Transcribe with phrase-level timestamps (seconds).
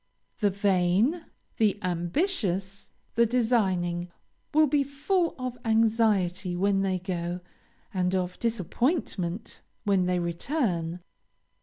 [0.39, 1.25] The vain,
[1.57, 4.09] the ambitious, the designing,
[4.51, 7.39] will be full of anxiety when they go,
[7.93, 11.01] and of disappointment when they return.